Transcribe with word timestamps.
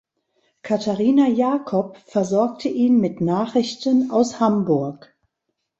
Katharina 0.63 1.27
Jacob 1.31 1.95
versorgte 2.07 2.69
ihn 2.69 2.99
mit 2.99 3.21
Nachrichten 3.21 4.09
aus 4.09 4.39
Hamburg. 4.39 5.15